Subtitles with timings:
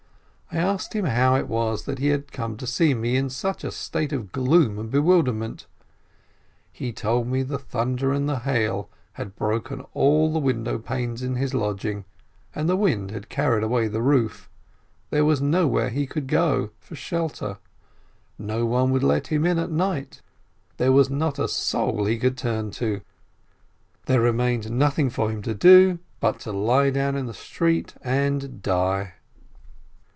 [0.53, 4.11] I asked him how it was he had come to me in such a state
[4.11, 5.65] of gloom and bewilder ment?
[6.73, 11.35] He told me the thunder and the hail had broken all the window panes in
[11.35, 12.03] his lodging,
[12.53, 14.49] and the wind had carried away the roof,
[15.09, 17.57] there was nowhere he could go for shelter;
[18.37, 20.21] nobody would let him in at night;
[20.75, 22.99] there was not a soul he could turn to,
[24.05, 25.39] there remained nothing for him
[26.19, 29.13] but to lie down in the street and die.